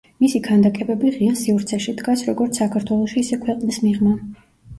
[0.23, 4.17] მისი ქანდაკებები ღია სივრცეში დგას როგორც საქართველოში, ისე ქვეყნის მიღმა.